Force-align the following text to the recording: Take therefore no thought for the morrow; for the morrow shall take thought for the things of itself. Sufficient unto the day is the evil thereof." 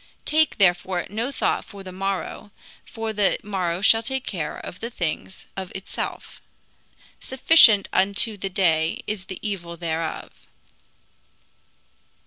Take 0.25 0.57
therefore 0.57 1.05
no 1.11 1.31
thought 1.31 1.63
for 1.63 1.83
the 1.83 1.91
morrow; 1.91 2.49
for 2.83 3.13
the 3.13 3.37
morrow 3.43 3.81
shall 3.81 4.01
take 4.01 4.27
thought 4.27 4.65
for 4.65 4.79
the 4.79 4.89
things 4.89 5.45
of 5.55 5.71
itself. 5.75 6.41
Sufficient 7.19 7.87
unto 7.93 8.35
the 8.35 8.49
day 8.49 9.03
is 9.05 9.25
the 9.25 9.37
evil 9.47 9.77
thereof." 9.77 10.31